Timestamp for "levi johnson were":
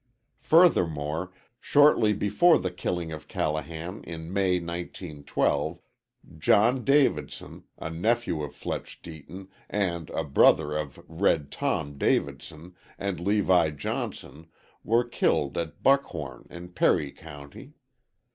13.19-15.03